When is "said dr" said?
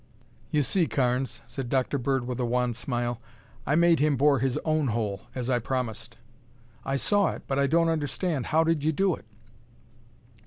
1.45-1.99